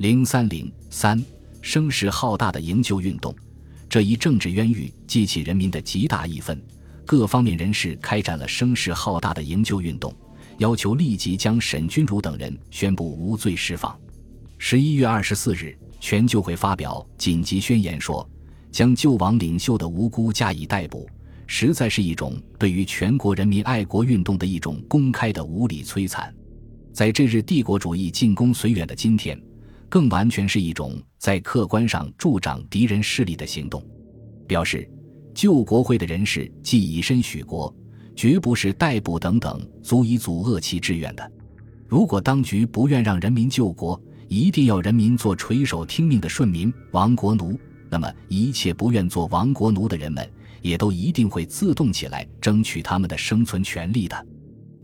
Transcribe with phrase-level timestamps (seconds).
[0.00, 1.22] 零三零三，
[1.60, 3.36] 声势浩大的营救运动，
[3.86, 6.58] 这一政治冤狱激起人民的极大义愤，
[7.04, 10.10] 各方面人士开展了声势浩大的营救运动，
[10.56, 13.94] 要求立即将沈君儒等人宣布无罪释放。
[14.56, 18.26] 十一月二十四日，全救会发表紧急宣言说，
[18.72, 21.06] 将救亡领袖的无辜加以逮捕，
[21.46, 26.34] 实在是一种对于全国人民爱国运动的一种公开的无理摧残。
[26.90, 29.38] 在这日帝国主义进攻绥远的今天。
[29.90, 33.84] 更完全是一种在客观上助长敌人势力的行动，
[34.46, 34.88] 表示
[35.34, 37.74] 救国会的人士既以身许国，
[38.14, 41.32] 绝不是逮捕等等足以阻遏其志愿的。
[41.88, 47.58] 如果当局不愿让人民救国，一定要人民做垂手听命的顺民、亡国奴，
[47.90, 50.24] 那么一切不愿做亡国奴的人们，
[50.62, 54.26] 也都一定会自动起来争取他们的生存权利的。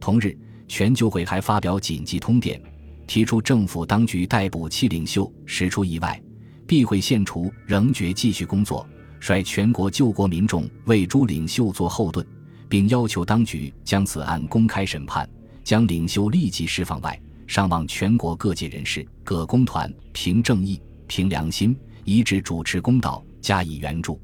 [0.01, 0.37] 同日，
[0.67, 2.61] 全救会还发表紧急通电。
[3.07, 6.21] 提出政府当局逮捕其领袖实出意外，
[6.67, 8.87] 必会限除仍决继续工作，
[9.21, 12.27] 率全国救国民众为诸领袖做后盾，
[12.69, 15.29] 并要求当局将此案公开审判，
[15.63, 24.21] 将领袖立即释放外，上望全国各界人士、各工团凭正义、凭良心，一致主持公道，加以援助。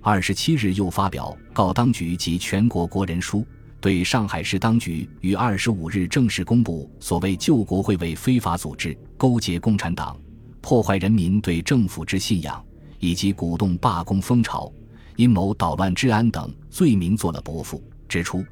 [0.00, 3.46] 二十七日又发表告当局及全国国人书。
[3.86, 10.18] 对上海市当局于二十五日正式公布所谓救国会为非法组织，勾结共产党，
[10.60, 12.60] 破坏人民对政府之信仰，
[12.98, 14.72] 以及鼓动罢工风潮，
[15.14, 18.44] 阴谋捣乱治安等罪名做了驳复，指出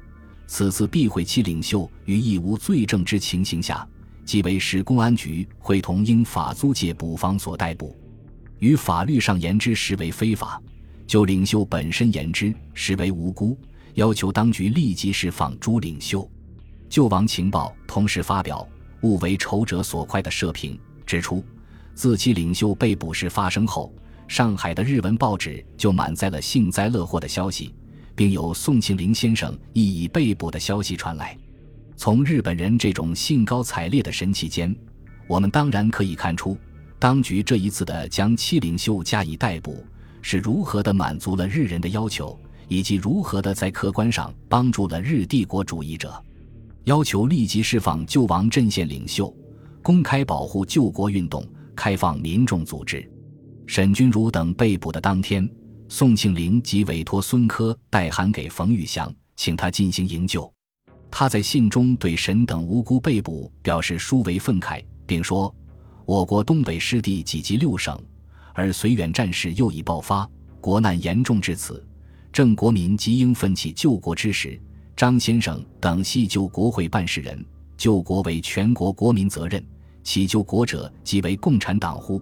[0.47, 3.85] 此次避讳其领袖于亦无罪证之情形下，
[4.23, 7.93] 即为市公安局会同英法租界捕房所逮捕，
[8.59, 10.61] 于法律上言之实为非法，
[11.05, 13.59] 就领袖本身言之实为无辜。
[13.95, 16.29] 要求当局立即释放朱领袖。
[16.87, 18.65] 救亡情报同时发表
[19.01, 21.43] “勿为仇者所快”的社评，指出，
[21.93, 23.93] 自其领袖被捕事发生后，
[24.27, 27.73] 上海的日文报纸就满载了幸灾乐祸的消息，
[28.15, 31.37] 并有宋庆龄先生亦已被捕的消息传来。
[31.97, 34.75] 从日本人这种兴高采烈的神气间，
[35.27, 36.57] 我们当然可以看出，
[36.99, 39.83] 当局这一次的将七领袖加以逮捕，
[40.21, 42.37] 是如何的满足了日人的要求。
[42.67, 46.23] 以及如何的在客观上帮助了日帝国主义者，
[46.85, 49.35] 要求立即释放救亡阵线领袖，
[49.81, 51.45] 公开保护救国运动，
[51.75, 53.09] 开放民众组织。
[53.67, 55.49] 沈钧儒等被捕的当天，
[55.89, 60.51] 宋庆龄即委托孙科代函给冯玉祥，请他进行营救。
[61.09, 65.53] 他在信中对沈等无辜被捕表示殊为愤慨，并说
[66.05, 67.97] ：“我国东北失地几及六省，
[68.53, 71.83] 而绥远战事又已爆发，国难严重至此。”
[72.35, 74.59] 郑国民即应奋起救国之时，
[74.93, 77.45] 张先生等系救国会办事人，
[77.77, 79.65] 救国为全国国民责任，
[80.03, 82.21] 起救国者即为共产党乎？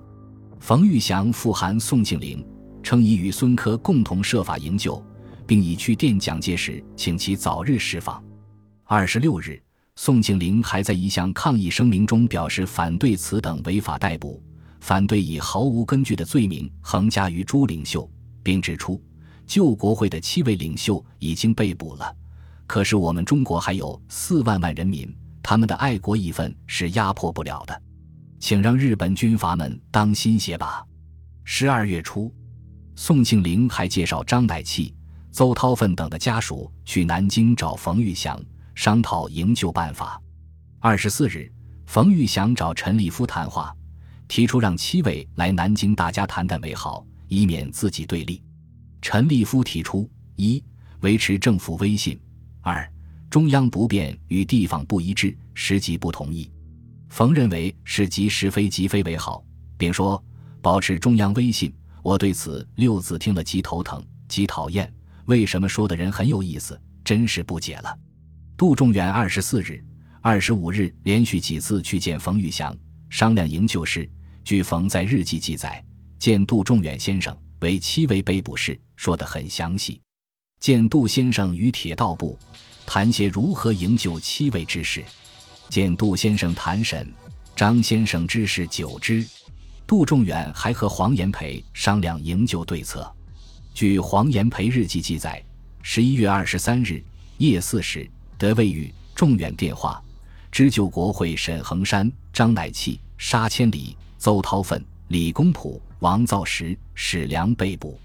[0.60, 2.46] 冯玉祥复函宋庆龄，
[2.84, 5.04] 称已与孙科共同设法营救，
[5.48, 8.24] 并已去电蒋介石，请其早日释放。
[8.84, 9.60] 二十六日，
[9.96, 14.40] 宋庆龄还在一项抗议声明中表示反对此等违法逮捕，
[14.80, 18.08] 反对以毫无根据的罪名横加于朱领袖，
[18.44, 19.02] 并指出。
[19.46, 22.16] 救国会的七位领袖已经被捕了，
[22.66, 27.82] 可是我们中国还有四万万人民，他们的爱国义愤是压迫不了的，
[28.40, 30.84] 请让日本军阀们当心些吧。
[31.44, 32.34] 十二月初，
[32.96, 34.96] 宋庆龄还介绍张乃器、
[35.32, 38.42] 邹韬奋等的家属去南京找冯玉祥
[38.76, 40.22] 商讨营救办法。
[40.80, 41.52] 二十四日，
[41.86, 43.76] 冯玉祥找陈立夫谈话，
[44.28, 48.42] 提出让七位来南京大家谈谈为好，以免自己对立。
[49.04, 50.64] 陈立夫提出：一、
[51.02, 52.18] 维持政府威信；
[52.62, 52.90] 二、
[53.30, 56.50] 中央不变与地方不一致，实际不同意。
[57.10, 59.44] 冯认为是即时非即非为好，
[59.78, 60.24] 并说：
[60.62, 61.72] 保持中央威信，
[62.02, 64.92] 我对此六字听了极头疼，极讨厌。
[65.26, 66.80] 为什么说的人很有意思？
[67.04, 67.94] 真是不解了。
[68.56, 69.84] 杜仲远二十四日、
[70.22, 72.74] 二十五日连续几次去见冯玉祥，
[73.10, 74.10] 商量营救事。
[74.46, 75.84] 据冯在日记记载，
[76.18, 77.38] 见杜仲远先生。
[77.64, 80.02] 为七位被捕事说得很详细，
[80.60, 82.38] 见杜先生与铁道部
[82.86, 85.02] 谈些如何营救七位之事，
[85.70, 87.10] 见杜先生谈审
[87.56, 89.26] 张先生之事久之，
[89.88, 93.10] 杜仲远还和黄炎培商量营救对策。
[93.74, 95.42] 据黄炎培日记记载，
[95.82, 97.02] 十一月二十三日
[97.38, 98.06] 夜四时，
[98.38, 100.04] 得未与仲远电话，
[100.52, 105.82] 知救国会沈恒山、张乃器、沙千里、邹韬奋、李公朴。
[106.04, 107.98] 王造时、史良被捕。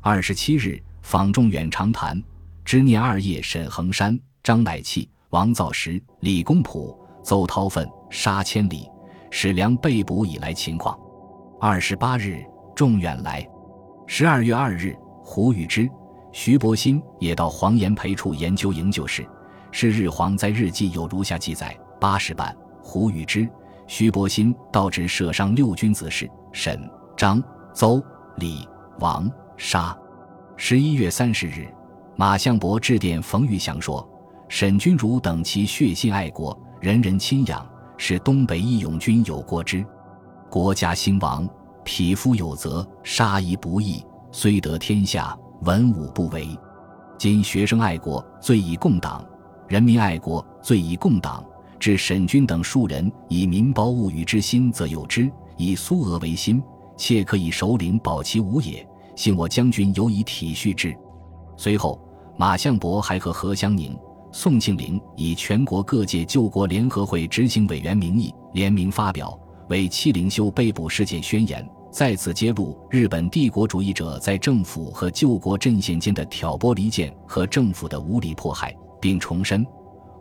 [0.00, 2.18] 二十七日，访仲远长谈，
[2.64, 3.42] 知念二夜。
[3.42, 8.88] 沈恒山、张乃器、王造时、李公朴、邹韬奋、沙千里、
[9.30, 10.98] 史良被捕以来情况。
[11.60, 12.42] 二十八日，
[12.74, 13.46] 众远来。
[14.06, 15.86] 十二月二日，胡宇之、
[16.32, 19.22] 徐伯新也到黄岩培处研究营救事。
[19.70, 23.46] 是日皇在日记有如下记载：八十版，胡宇之、
[23.86, 26.80] 徐伯新到至舍上六君子事，沈、
[27.16, 28.02] 张、邹、
[28.36, 28.66] 李、
[28.98, 29.96] 王、沙。
[30.56, 31.68] 十一月三十日，
[32.16, 34.06] 马相伯致电冯玉祥说
[34.48, 37.64] ：“沈君儒等其血性爱国，人人亲仰，
[37.96, 39.84] 是东北义勇军有过之。
[40.50, 41.48] 国家兴亡，
[41.84, 46.48] 匹夫有责，杀夷不义，虽得天下，文武不为。
[47.16, 49.24] 今学生爱国，罪以共党；
[49.68, 51.44] 人民爱国，罪以共党。
[51.78, 56.62] 至沈君等数人以民胞物与之心，则有之；以苏俄为心，
[56.96, 58.86] 切可以首领保其无也。”
[59.16, 60.92] 信我将军有以体恤之。
[61.56, 62.00] 随后，
[62.36, 63.96] 马相伯还和何香凝、
[64.32, 69.38] 宋庆龄以全国各界救国联合会执行委员名义联名发表
[69.68, 79.64] 为七灵修被捕事件宣言，再次揭露日本帝国主义者在政府和救国阵线间的挑拨离间和政府的无理迫害，并重申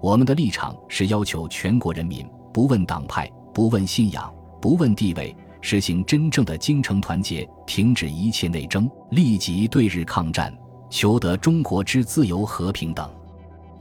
[0.03, 2.23] 我们的立场是要求全国人民
[2.53, 4.31] 不问党派、不问信仰、
[4.61, 5.35] 不问地位。
[5.65, 10.53] 实行真正的京城团结，停止一切内争，立即对日抗战，
[10.89, 13.09] 求得中国之自由和平等。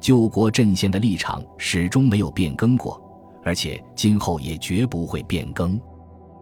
[0.00, 3.02] 救国阵线的立场始终没有变更过，
[3.42, 5.78] 而且今后也绝不会变更。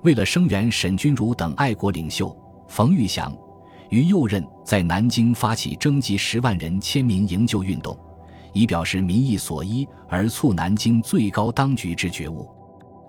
[0.03, 2.37] 为了声援沈钧儒等爱国领袖，
[2.69, 3.35] 冯玉祥、
[3.89, 7.99] 于右任在南京发起征集十万人签名营救运动，
[8.53, 12.47] 以表示民意所依，而促南京最高当局之觉悟。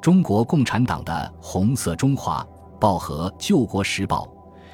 [0.01, 2.45] 中国共产党的《红色中华
[2.79, 4.25] 报》和《救国时报》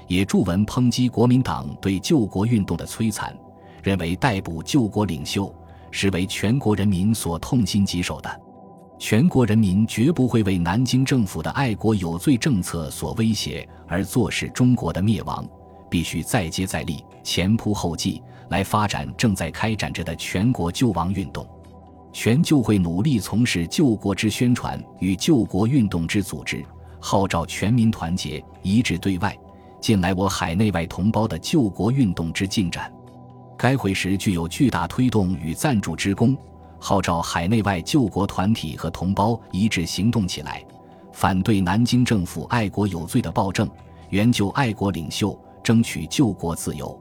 [0.08, 3.38] 也著文抨击国民党对救国运动的摧残，
[3.84, 5.54] 认为逮捕救国领袖
[5.92, 8.42] 是为全国人民所痛心疾首的。
[8.98, 15.46] 全国人民绝不会为南京政府的爱国有罪政策所威胁而坐视中国的灭亡，
[15.90, 21.46] 必须再接再厉，前仆后继来发展正在开展着的全国救亡运动。
[22.12, 26.66] 全救会努力从事救国之宣传与救国运动之组织，
[27.00, 29.38] 号召全民团结一致对外。
[29.80, 32.92] 近来我海内外同胞的救国运动之进展，
[33.56, 36.36] 该会时具有巨大推动与赞助之功，
[36.80, 40.66] 号召海内外救国团体和同胞一致行动起来，
[41.14, 43.70] 反对南京政府爱国有罪的暴政，
[44.10, 47.00] 援救爱国领袖，争取救国自由。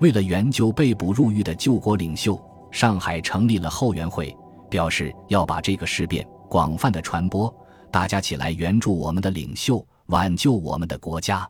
[0.00, 2.40] 为了援救被捕入狱的救国领袖，
[2.70, 4.36] 上海成立了后援会。
[4.68, 7.54] 表示要把这个事变广泛的传播，
[7.88, 11.48] 大家起来援助我们的领袖，挽救我们的国家。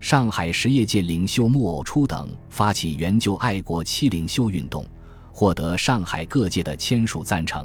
[0.00, 4.84] 上海实业界领袖穆偶初等发起援救爱国七领袖运动，
[5.32, 7.64] 获得上海各界的签署赞成。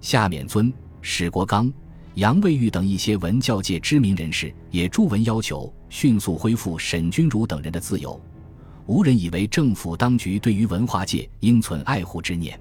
[0.00, 0.72] 夏勉尊、
[1.02, 1.70] 史国刚、
[2.14, 8.18] 杨卫玉等一些文教界知名人士也著文要求迅速恢复沈钧儒等人的自由。
[8.86, 12.58] 无人以为政府当局对于文化界应存爱护之念。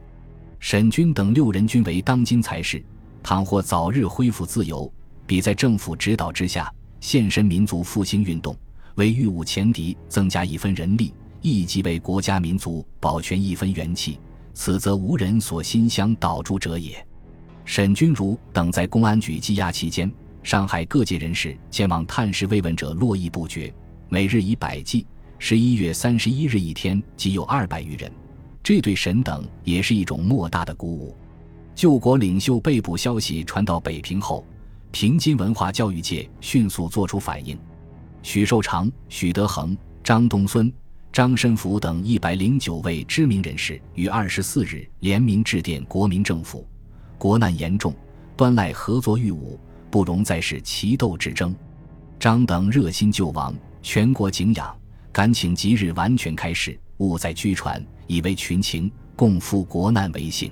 [0.60, 2.84] 沈军等六人均为当今才是，
[3.22, 4.92] 倘或早日恢复自由，
[5.28, 8.56] 比在政府指导之下献身民族复兴运动，
[8.96, 14.18] 为御侮前敌增加一分人力，亦即为国家民族保全一分元气。
[14.54, 17.06] 此则无人所心相导助者也。
[17.66, 20.10] 沈君儒等在公安局羁押期间，
[20.44, 23.74] 上海各界人士前往探视慰问者络绎不绝，
[24.08, 25.06] 每日以百计。
[25.40, 28.12] 十一月三十一日一天，即有二百余人。
[28.64, 31.16] 这对神等也是一种莫大的鼓舞。
[31.76, 34.46] 救国领袖被捕消息传到北平后，
[34.92, 37.58] 平津文化教育界迅速作出反应。
[38.22, 40.72] 许寿裳、许德衡、张东荪、
[41.12, 46.66] 张申福等一百零九位知名人士于二十四日联名致电国民政府：
[47.18, 47.94] 国难严重，
[48.38, 49.58] 端赖合作御侮，
[49.92, 51.54] 不容再是奇斗之争。
[52.18, 54.74] 张等热心救亡，全国敬仰，
[55.14, 57.82] 敢请即日完全开始，勿再拘传。
[58.08, 60.52] 以为群情，共赴国难为幸。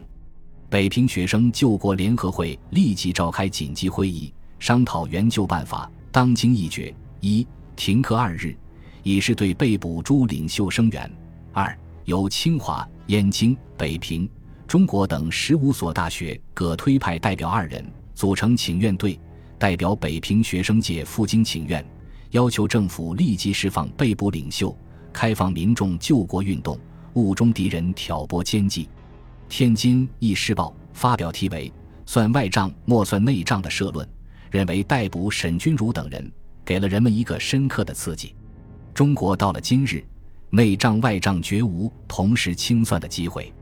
[0.70, 5.92] 北平学生救国联合会立即召开紧急会议，商讨援救办法。
[6.12, 8.56] 当经一决：一、停课二日，
[9.02, 11.10] 以示对被捕诸领袖声援；
[11.54, 11.76] 二、
[12.06, 14.30] 由清华、燕京、北平、
[14.68, 19.20] 中国等十五所大学各推派代表二人，组成请愿队，
[19.58, 21.84] 代表北平学生界赴京请愿，
[22.32, 24.76] 要求政府立即释放被捕领袖，
[25.14, 26.78] 开放民众救国运动。
[27.16, 28.88] 误中敌人挑拨奸计，
[29.50, 31.70] 天津《一时报》发表题为
[32.08, 34.08] “算外账莫算内账”的社论，
[34.50, 36.32] 认为逮捕沈钧儒等人
[36.64, 38.34] 给了人们一个深刻的刺激。
[38.94, 40.02] 中国到了今日，
[40.52, 43.54] 内账外账绝无同时清算的机会，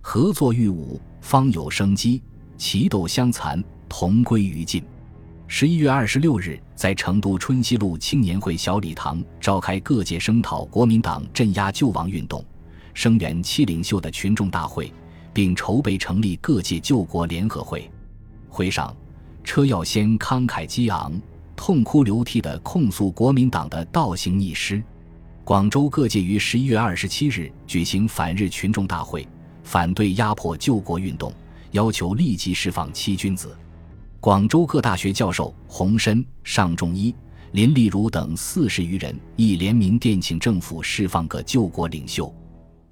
[0.00, 2.22] 合作御侮方有生机，
[2.56, 4.80] 齐斗相残同归于尽。
[5.54, 12.42] 十一月二十六日，在成都春熙路青年会小礼堂召开各界声讨国民党镇压救亡运动、
[12.94, 14.90] 声援七领袖的群众大会，
[15.30, 17.90] 并筹备成立各界救国联合会。
[18.48, 18.96] 会上，
[19.44, 21.12] 车耀先慷慨激昂、
[21.54, 24.82] 痛哭流涕地控诉国民党的倒行逆施。
[25.44, 29.28] 广州各界于十一月二十七日举行反日群众大会，
[29.62, 31.30] 反对压迫救国运动，
[31.72, 33.54] 要求立即释放七君子。
[34.22, 37.12] 广州各大学教授洪深、尚仲一、
[37.54, 42.32] 林立如等四十余人亦联名电请政府释放各救国领袖。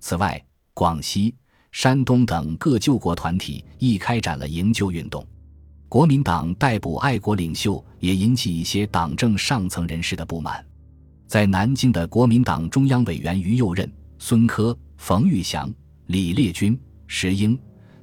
[0.00, 0.44] 此外，
[0.74, 1.32] 广西、
[1.70, 5.24] 山东等各救国团体亦开展了营救运动。
[5.88, 10.66] 国民党逮捕爱国领袖，也引起一些党政上层人士的不满。
[11.28, 15.72] 在南京的国民党中央委员于右任、孙科、冯玉祥、
[16.06, 17.56] 李烈钧、石英。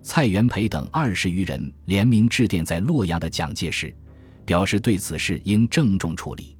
[0.07, 3.93] 蔡元培等二十余人联名致电在洛阳的蒋介石，
[4.45, 6.55] 表示对此事应郑重处理。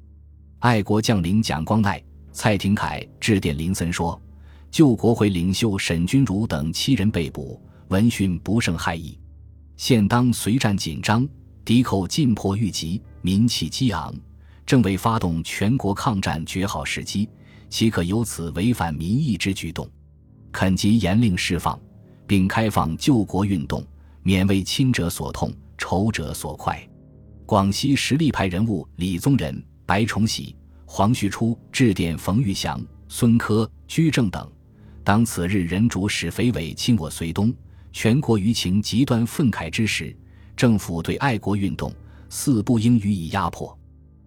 [0.58, 1.98] 爱国将领蒋光鼐、
[2.30, 4.20] 蔡廷锴致电林森说
[4.70, 9.18] ：“救国会领袖沈钧儒等七人被捕，闻讯不胜骇意。
[9.78, 11.26] 现当随战紧张，
[11.64, 14.14] 敌寇进迫愈急，民气激昂，
[14.66, 17.26] 正为发动全国抗战绝好时机，
[17.70, 19.90] 岂可有此违反民意之举动？
[20.52, 21.80] 恳即严令释放。”
[22.28, 23.82] 并开放救国运动，
[24.22, 26.78] 免为亲者所痛，仇者所快。
[27.46, 30.54] 广西实力派人物李宗仁、白崇禧、
[30.84, 34.46] 黄旭初致电冯玉祥、孙科、居正等，
[35.02, 37.50] 当此日人主使匪伪侵我绥东，
[37.90, 40.14] 全国舆情极端愤慨之时，
[40.54, 41.90] 政府对爱国运动
[42.28, 43.76] 似不应予以压迫。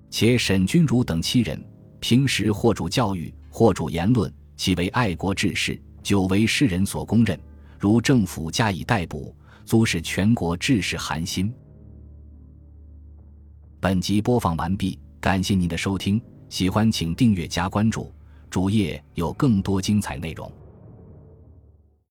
[0.09, 1.63] 且沈钧儒等七人
[1.99, 7.39] 平时或主教育，或主言论，其为爱国志士，久为世人所公认。
[7.81, 9.33] 如政府加以逮捕，
[9.65, 11.51] 足使全国志士寒心。
[13.79, 18.13] 本集播放完毕，感谢您的收听，喜欢请订阅加关注，
[18.51, 20.60] 主页有更多精彩内容。